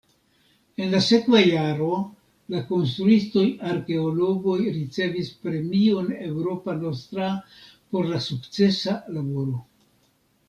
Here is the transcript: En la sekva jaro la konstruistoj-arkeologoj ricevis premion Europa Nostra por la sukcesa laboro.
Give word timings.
En 0.83 0.91
la 0.93 0.99
sekva 1.07 1.41
jaro 1.47 1.89
la 2.53 2.61
konstruistoj-arkeologoj 2.69 4.55
ricevis 4.79 5.29
premion 5.45 6.09
Europa 6.31 6.75
Nostra 6.81 7.29
por 7.93 8.09
la 8.15 8.23
sukcesa 8.29 8.97
laboro. 9.19 9.63